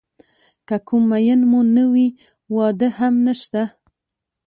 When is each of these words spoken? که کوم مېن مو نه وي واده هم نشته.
که 0.67 0.75
کوم 0.87 1.03
مېن 1.09 1.41
مو 1.49 1.59
نه 1.75 1.83
وي 1.91 2.07
واده 2.55 2.87
هم 2.97 3.13
نشته. 3.25 3.63